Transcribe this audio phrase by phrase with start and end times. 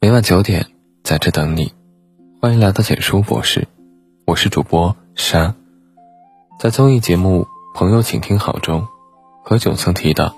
[0.00, 0.64] 每晚九点，
[1.02, 1.74] 在这等你。
[2.40, 3.66] 欢迎来到简书博士，
[4.26, 5.56] 我是主播沙。
[6.60, 8.86] 在综艺节目《朋友，请听好》中，
[9.42, 10.36] 何炅曾提到：“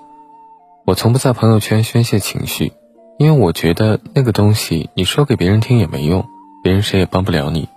[0.87, 2.73] 我从不在朋友圈宣泄情绪，
[3.19, 6.27] 因为我觉得那个东西你说给别人听也没用，
[6.63, 7.69] 别人谁也帮不了你，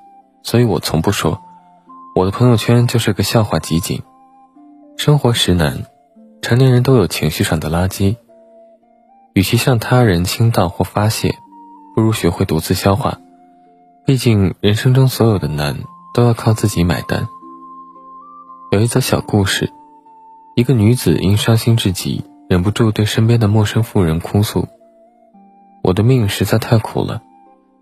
[0.42, 1.42] 所以我从不说。
[2.16, 4.02] 我的朋友圈就是个笑话集锦。
[4.96, 5.84] 生活实难，
[6.42, 8.16] 成年人都有情绪上的垃圾，
[9.34, 11.36] 与其向他人倾倒或发泄。”
[11.96, 13.20] 不如学会独自消化，
[14.06, 15.78] 毕竟人生中所有的难
[16.14, 17.28] 都要靠自己买单。
[18.72, 19.72] 有一则小故事，
[20.56, 24.68] 一个女子因伤心至极，忍不住对身边的陌生妇人哭诉
[25.84, 27.22] ：“我的命实在太苦了，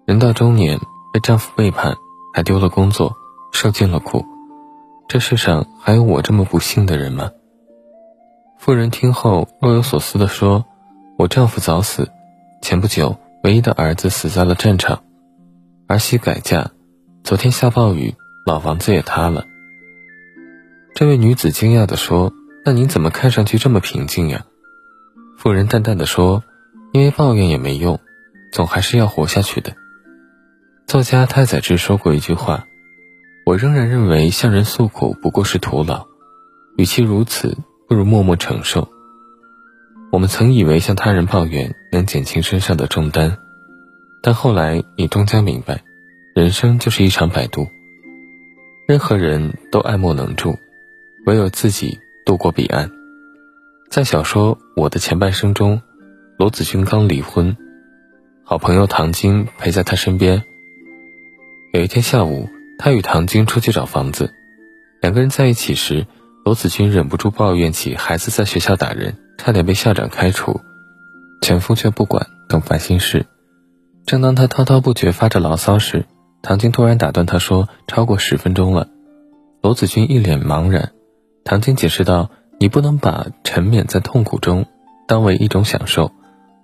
[0.06, 0.80] 人到中年
[1.14, 1.96] 被丈夫背叛，
[2.34, 3.16] 还丢了工作，
[3.54, 4.26] 受尽了苦，
[5.08, 7.32] 这世上还有我这么不幸的人吗？”
[8.60, 10.66] 妇人听后若有所思地说
[11.18, 12.12] ：“我丈夫早死，
[12.62, 15.04] 前不久。”唯一的儿子死在了战场，
[15.88, 16.70] 儿媳改嫁，
[17.24, 18.14] 昨天下暴雨，
[18.46, 19.46] 老房子也塌了。
[20.94, 22.32] 这位女子惊讶地说
[22.64, 24.46] ：“那您怎么看上去这么平静呀？”
[25.40, 26.44] 妇人淡淡的说
[26.94, 28.00] ：“因为抱怨也没用，
[28.54, 29.74] 总还是要活下去的。”
[30.86, 32.66] 作家太宰治说过一句话
[33.48, 36.06] ：“我仍然认为向人诉苦不过是徒劳，
[36.78, 37.58] 与其如此，
[37.90, 38.88] 不如默默承受。”
[40.12, 43.38] 我们曾以为向他人抱怨能减轻身上的重担，
[44.22, 45.82] 但后来你终将明白，
[46.36, 47.66] 人生就是一场摆渡。
[48.90, 50.58] 任何人都爱莫能助，
[51.26, 52.92] 唯有自己渡过彼岸。
[53.90, 55.82] 在小说《我的前半生》中，
[56.38, 57.56] 罗子君刚离婚，
[58.44, 60.44] 好朋友唐晶陪在他身边。
[61.72, 64.34] 有一天下午，他与唐晶出去找房子，
[65.02, 66.06] 两个人在一起时，
[66.44, 69.16] 罗子君忍不住抱怨起孩子在学校打人。
[69.44, 70.62] 差点被校长开除，
[71.42, 73.26] 前夫却不管，更烦心事。
[74.06, 76.06] 正当他滔滔不绝发着牢骚时，
[76.44, 78.88] 唐晶突然打断他说：“超过十分钟了。”
[79.64, 80.92] 罗子君一脸茫然。
[81.44, 82.30] 唐晶解释道
[82.62, 84.68] ：“你不能把沉湎在痛苦中
[85.08, 86.12] 当为一种享受。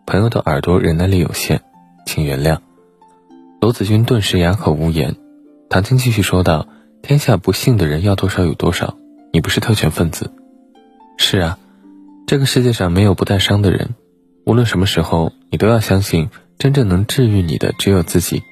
[0.06, 1.62] 朋友的耳朵忍耐力有限，
[2.06, 2.60] 请原谅。”
[3.60, 5.16] 罗子君顿时哑口无言。
[5.68, 6.68] 唐晶继续说道
[7.02, 8.96] ：“天下不幸的人要多少有多少，
[9.34, 10.32] 你不是特权分子。”
[11.18, 11.58] 是啊。
[12.28, 13.96] 这个世界上没有不带伤的人，
[14.46, 16.30] 无论什么时候，你都要相信，
[16.60, 18.44] 真正能治愈你的只有自己。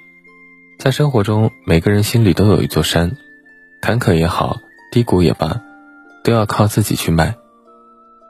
[0.79, 3.17] 在生活中，每个人心里都有一座山，
[3.81, 4.55] 坎坷也好，
[4.93, 5.61] 低谷也罢，
[6.23, 7.35] 都要靠自己去迈。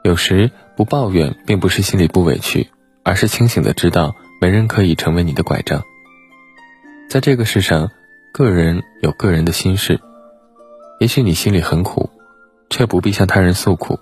[0.02, 2.68] 有时不抱怨，并不是心里不委屈，
[3.04, 5.80] 而是清醒的知道，没人可以成为你的拐杖。
[7.08, 7.88] 在这个世上，
[8.32, 10.00] 个人有个人的心事，
[10.98, 12.10] 也许你心里很苦，
[12.68, 14.00] 却不必向他人诉苦。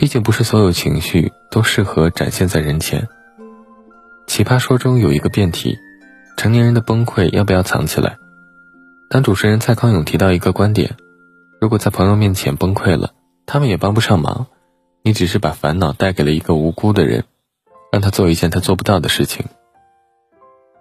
[0.00, 3.06] 毕竟不是所有情绪都适合展现在人前。
[4.26, 5.76] 奇葩说中有一个辩题：
[6.38, 8.16] 成年人的崩溃要不要藏起来？
[9.10, 10.96] 当主持人蔡康永提到一个观点：
[11.60, 13.10] 如果在朋友面前崩溃了，
[13.44, 14.46] 他们也帮不上忙，
[15.02, 17.24] 你只是把烦恼带给了一个无辜的人，
[17.92, 19.44] 让他做一件他做不到的事情。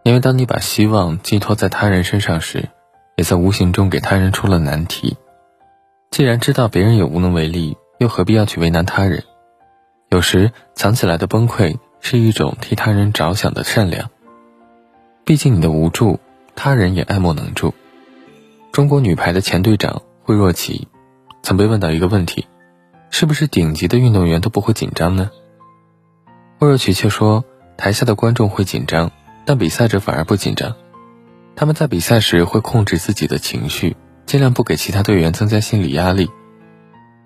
[0.04, 2.70] 因为当你把希望寄托在他人身上时，
[3.18, 5.18] 也在无形中给他人出了难题。
[6.10, 7.76] 既然知道别人也无能为力。
[8.00, 9.24] 又何必要去为难他人？
[10.10, 14.10] 有时藏起来的崩溃是一种替他人着想的善良。
[15.26, 16.20] 毕竟你的无助，
[16.56, 17.74] 他人也爱莫能助。
[18.72, 20.88] 中国女排的前队长惠若琪，
[21.44, 22.48] 曾被问到一个问题：
[23.12, 25.30] 是不是顶级的运动员都不会紧张呢？
[26.58, 27.44] 惠若琪却说，
[27.76, 29.12] 台下的观众会紧张，
[29.44, 30.74] 但比赛者反而不紧张。
[31.56, 36.32] 他们在比赛时会控制自己的情绪，尽量不给其他队员增加心理压力。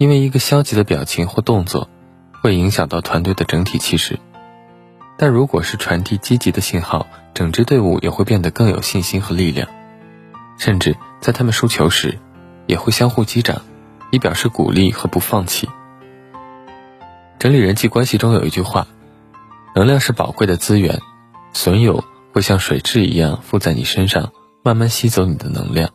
[0.03, 1.87] 因为一个消极的表情或动作，
[2.41, 4.19] 会影响到团队的整体气势。
[5.17, 9.69] 但如果是传递积极的信号，整支队伍也会变得更有信心和力量。
[10.57, 12.19] 甚至在他们输球时，
[12.67, 13.61] 也会相互击掌，
[14.11, 15.69] 以表示鼓励和不放弃。
[17.39, 18.85] 整理人际关系中有一句话
[19.73, 20.99] ：“能量是宝贵的资源，
[21.53, 22.03] 损友
[22.33, 24.33] 会像水蛭一样附在你身上，
[24.65, 25.91] 慢慢吸走你的能量。”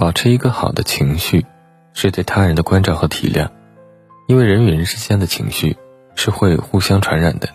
[0.00, 1.44] 保持一个好的情绪。
[1.94, 3.48] 是对他人的关照和体谅，
[4.26, 5.76] 因为人与人之间的情绪
[6.14, 7.48] 是会互相传染的。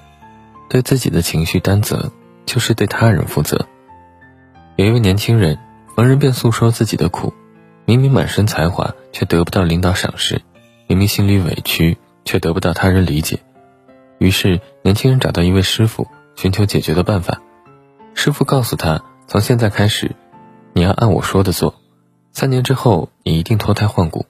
[0.70, 2.12] 对自己的情绪担责，
[2.46, 3.66] 就是对他人负责。
[4.76, 5.58] 有一位年轻人，
[5.96, 7.34] 逢人便诉说自己的苦，
[7.86, 10.40] 明明满身才华，却得不到领导赏识；
[10.88, 13.40] 明明心里委屈，却得不到他人理解。
[14.20, 17.42] 于是，年轻人找到一位师傅，寻求解决的办法。
[18.14, 20.16] 师傅告诉他：“从现在开始，
[20.74, 21.76] 你要按我说的做。”
[22.40, 24.28] 三年之后，你一定脱胎换骨。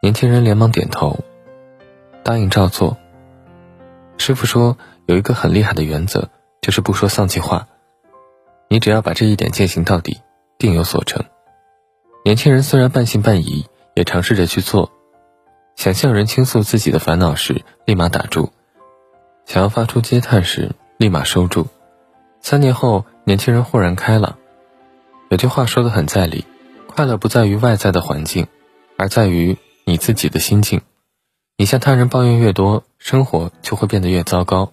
[0.00, 1.18] 年轻人连忙点头，
[2.22, 2.96] 答应照做。
[4.16, 6.28] 师傅说，有一个很厉害的原则，
[6.62, 7.66] 就是不说丧气话，
[8.68, 10.20] 你只要把这一点践行到底，
[10.56, 11.24] 定有所成。
[12.24, 13.66] 年轻人虽然半信半疑，
[13.96, 14.92] 也尝试着去做。
[15.74, 18.52] 想向人倾诉自己的烦恼时，立马打住；
[19.46, 21.66] 想要发出嗟叹时，立马收住。
[22.40, 24.36] 三年后，年轻人豁然开朗。
[25.28, 26.44] 有句话说的很在理：
[26.90, 28.48] 快乐不在于外在的环境，
[28.96, 30.80] 而在于你自己的心境。
[31.56, 34.72] 你向他人抱怨越多，生活就会变得越糟糕。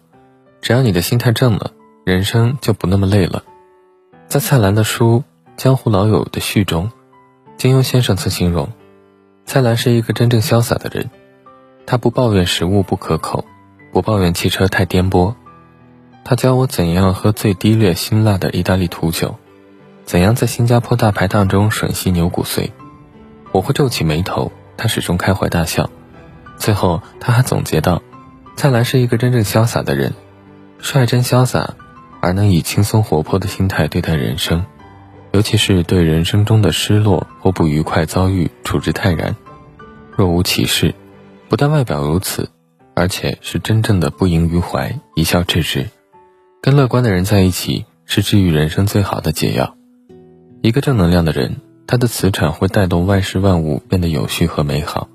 [0.62, 1.72] 只要你的心态正了，
[2.06, 3.44] 人生就不那么累了。
[4.28, 5.24] 在蔡澜的书
[5.58, 6.92] 《江湖老友》的序中，
[7.56, 8.70] 金庸先生曾形容。
[9.46, 11.12] 蔡澜是一个真正潇洒的人，
[11.86, 13.46] 他不抱怨食物不可口，
[13.94, 15.36] 不抱怨汽车太颠簸，
[16.26, 19.36] 他教我怎样喝最低劣辛辣的意大利土酒，
[20.08, 22.72] 怎样在新加坡大排档中吮吸牛骨髓。
[23.52, 25.90] 我会皱起眉头，他始终开怀大笑。
[26.58, 28.02] 最后他还总结道
[28.56, 30.14] ：“蔡澜是一个真正潇洒的人，
[30.80, 31.76] 率真潇洒，
[32.22, 34.66] 而能以轻松活泼的心态对待人生。”
[35.34, 39.36] 尤其是对人生中的失落或不愉快遭遇处之泰然，
[40.16, 40.96] 若无其事。
[41.50, 42.50] 不但外表如此，
[42.96, 45.90] 而且是真正的不盈于怀，一笑置之。
[46.62, 49.77] 跟乐观的人在一起，是治愈人生最好的解药。
[50.68, 55.08] 一个正能量的人，他的磁场会带动万事万物变得有序和美好。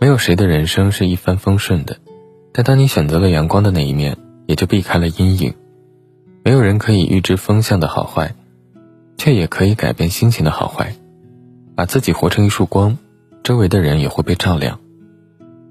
[0.00, 1.98] 没有谁的人生是一帆风顺的，
[2.52, 4.16] 但当你选择了阳光的那一面，
[4.48, 5.54] 也就避开了阴影。
[6.42, 8.34] 没有人可以预知风向的好坏。
[9.16, 10.96] 却也可以改变心情的好坏，
[11.76, 12.98] 把自己活成一束光，
[13.44, 14.80] 周围的人也会被照亮。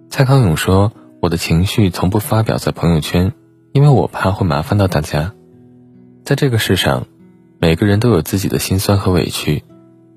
[0.10, 3.34] 蔡康永说：“我的情绪从不发表在朋友圈，
[3.74, 5.34] 因为我怕会麻烦到大家。
[6.24, 7.06] 在这个世上，
[7.64, 9.64] 每个人都有自己的心酸和委屈，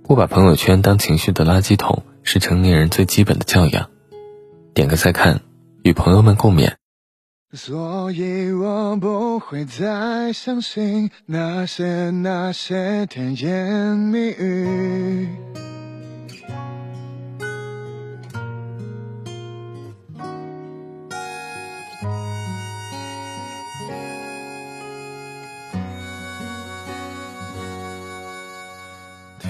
[0.02, 3.88] 不把朋友圈当情绪的垃圾桶，是成年人最基本的教养。”
[4.74, 5.42] 点个再看，
[5.84, 6.72] 与朋友们共勉。
[7.52, 15.28] 所以我不会再相信那些那些甜言蜜语。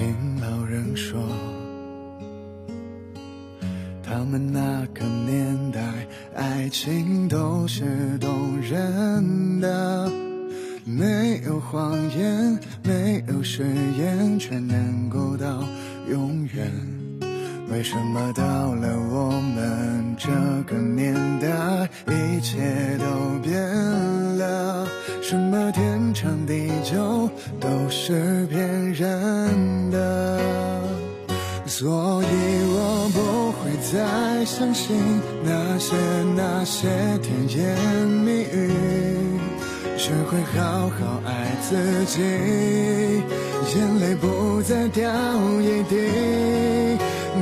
[0.06, 1.20] 听老人说，
[4.04, 5.80] 他们那个年代。
[6.32, 10.08] 爱情都是动人的，
[10.84, 13.64] 没有谎言，没有誓
[13.98, 15.64] 言，却能够到
[16.08, 16.70] 永远。
[17.72, 20.30] 为什么到了我们这
[20.72, 23.58] 个年代，一切都变
[24.38, 24.75] 了？
[25.28, 27.28] 什么天长地久
[27.58, 28.62] 都是骗
[28.92, 30.38] 人的，
[31.66, 32.26] 所以
[32.70, 34.96] 我不会再相信。
[35.42, 35.96] 那些
[36.36, 36.86] 那些
[37.24, 37.76] 甜言
[38.06, 38.70] 蜜语，
[39.98, 41.74] 学会好好爱自
[42.04, 42.22] 己，
[43.74, 45.10] 眼泪不再掉
[45.60, 45.96] 一滴。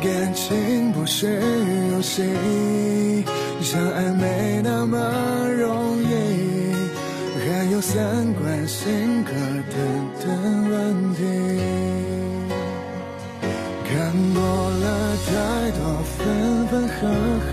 [0.00, 1.38] 感情不是
[1.92, 2.22] 游戏，
[3.60, 4.96] 相爱没那么
[5.58, 6.14] 容易，
[7.86, 9.31] 三观性格
[9.70, 9.76] 等
[10.19, 11.20] 等问题。
[13.84, 13.92] 看
[14.32, 14.84] 过了
[15.26, 15.31] 太
[15.72, 15.81] 多
[16.16, 16.92] 分分合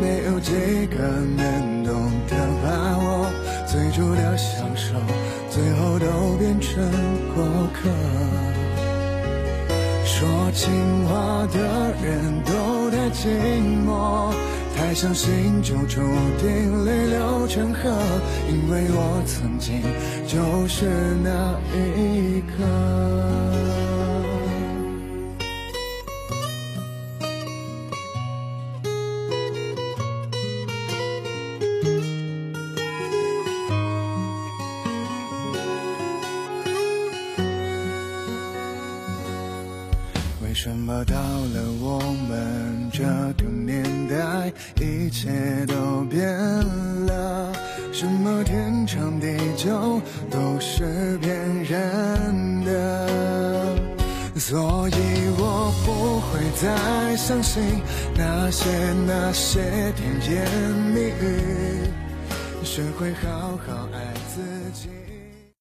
[0.00, 0.52] 没有几
[0.86, 0.96] 个
[1.36, 1.92] 能懂
[2.28, 2.32] 得
[2.62, 2.66] 把
[2.98, 3.26] 握，
[3.66, 4.94] 最初的享受，
[5.50, 6.88] 最后都变成
[7.34, 7.90] 过客。
[10.04, 10.70] 说情
[11.06, 11.58] 话的
[12.04, 13.26] 人都太寂
[13.84, 14.32] 寞，
[14.94, 16.00] 相信就注
[16.38, 17.90] 定泪流成河，
[18.48, 19.82] 因为我曾经
[20.24, 20.86] 就是
[21.22, 22.64] 那一个。
[40.40, 43.53] 为什么到了我们这个，
[44.80, 45.30] 一切
[45.66, 46.26] 都变
[47.06, 47.52] 了？
[47.92, 51.32] 什么天长地久都是骗
[51.64, 53.78] 人的，
[54.36, 54.94] 所以
[55.38, 57.62] 我不会再相信
[58.16, 58.68] 那些
[59.06, 60.50] 那些甜言
[60.92, 61.86] 蜜语，
[62.64, 64.42] 学会好好爱自
[64.72, 65.03] 己。